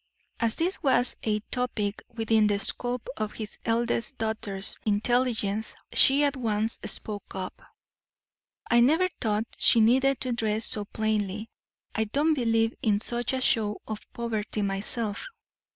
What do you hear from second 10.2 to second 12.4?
to dress so plainly. I don't